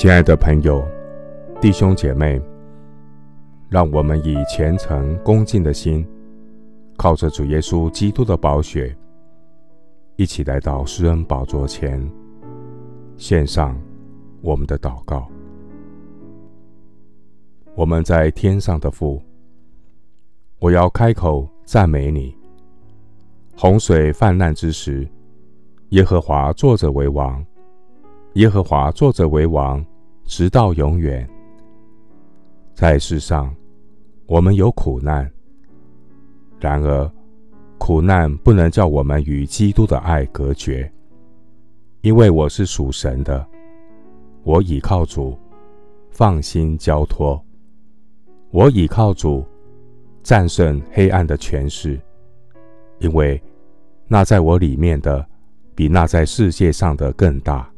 [0.00, 0.82] 亲爱的朋友、
[1.60, 2.40] 弟兄姐妹，
[3.68, 6.08] 让我们以虔诚恭敬的心，
[6.96, 8.96] 靠着主耶稣基督的宝血，
[10.16, 12.02] 一起来到施恩宝座前，
[13.18, 13.78] 献上
[14.40, 15.28] 我们的祷告。
[17.74, 19.20] 我们在天上的父，
[20.60, 22.34] 我要开口赞美你。
[23.54, 25.06] 洪水泛滥之时，
[25.90, 27.44] 耶和华坐着为王，
[28.36, 29.84] 耶和华坐着为王。
[30.30, 31.28] 直到永远，
[32.72, 33.52] 在世上，
[34.26, 35.28] 我们有苦难。
[36.60, 37.10] 然而，
[37.78, 40.88] 苦难不能叫我们与基督的爱隔绝，
[42.02, 43.44] 因为我是属神的，
[44.44, 45.36] 我倚靠主，
[46.12, 47.44] 放心交托。
[48.52, 49.44] 我倚靠主，
[50.22, 52.00] 战胜黑暗的权势，
[53.00, 53.42] 因为
[54.06, 55.26] 那在我里面的，
[55.74, 57.69] 比那在世界上的更大。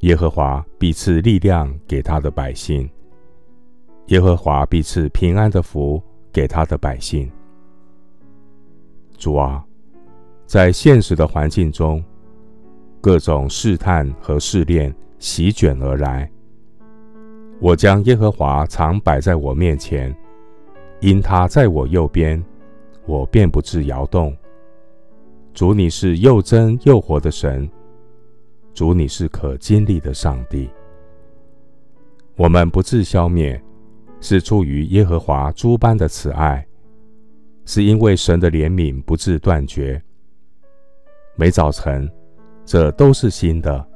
[0.00, 2.88] 耶和华必赐力量给他的百姓，
[4.06, 7.30] 耶和华必赐平安的福给他的百姓。
[9.18, 9.62] 主啊，
[10.46, 12.02] 在现实的环境中，
[12.98, 16.30] 各种试探和试炼席卷而来。
[17.60, 20.16] 我将耶和华常摆在我面前，
[21.00, 22.42] 因他在我右边，
[23.04, 24.34] 我便不致摇动。
[25.52, 27.70] 主，你是又真又活的神。
[28.80, 30.66] 主，你是可经历的上帝。
[32.34, 33.62] 我们不致消灭，
[34.22, 36.66] 是出于耶和华诸般的慈爱，
[37.66, 40.02] 是因为神的怜悯不致断绝。
[41.36, 42.10] 每早晨，
[42.64, 43.86] 这都是新的。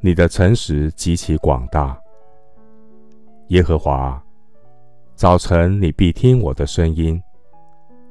[0.00, 1.94] 你的诚实极其广大。
[3.48, 4.18] 耶和华，
[5.16, 7.22] 早晨你必听我的声音，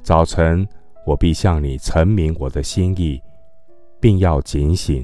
[0.04, 0.64] 早晨
[1.08, 3.20] 我必向你陈明我的心意，
[4.00, 5.04] 并要警醒。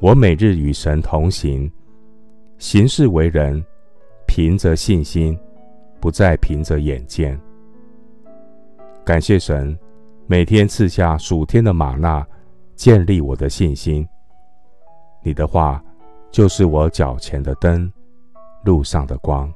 [0.00, 1.70] 我每日与神同行，
[2.58, 3.64] 行事为人，
[4.26, 5.38] 凭着信心，
[6.00, 7.40] 不再凭着眼见。
[9.04, 9.78] 感谢神，
[10.26, 12.26] 每天赐下属天的吗哪，
[12.74, 14.06] 建立我的信心。
[15.22, 15.82] 你的话
[16.30, 17.90] 就是我脚前的灯，
[18.64, 19.50] 路上的光。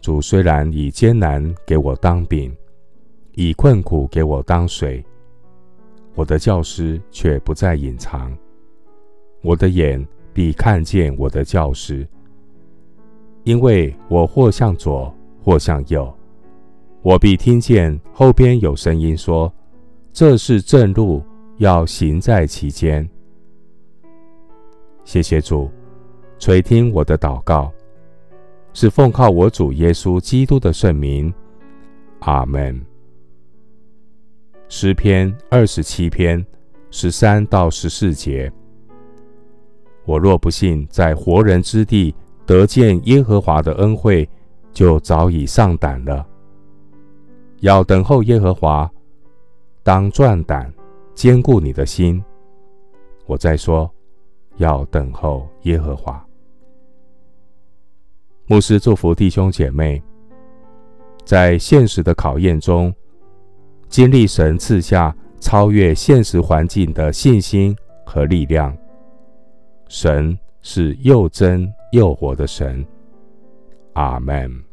[0.00, 2.54] 主虽然以艰难给我当饼，
[3.32, 5.02] 以困苦给我当水，
[6.14, 8.36] 我的教师却不再隐藏。
[9.42, 12.06] 我的眼必看见我的教师，
[13.44, 16.12] 因为我或向左，或向右，
[17.02, 19.52] 我必听见后边有声音说
[20.12, 21.22] ：“这是正路，
[21.56, 23.08] 要行在其间。”
[25.04, 25.70] 谢谢主
[26.38, 27.72] 垂听我的祷告，
[28.74, 31.32] 是奉靠我主耶稣基督的圣名。
[32.20, 32.80] 阿门。
[34.68, 36.44] 诗篇二十七篇
[36.90, 38.52] 十三到十四节。
[40.10, 42.12] 我若不信在活人之地
[42.44, 44.28] 得见耶和华的恩惠，
[44.72, 46.26] 就早已丧胆了。
[47.60, 48.90] 要等候耶和华，
[49.84, 50.68] 当壮胆，
[51.14, 52.20] 坚固你的心。
[53.24, 53.88] 我再说，
[54.56, 56.20] 要等候耶和华。
[58.46, 60.02] 牧师祝福弟兄姐妹，
[61.24, 62.92] 在现实的考验中，
[63.88, 68.76] 经历神赐下超越现实环境的信心和力量。
[69.90, 72.86] 神是又真又活的神，
[73.94, 74.69] 阿门。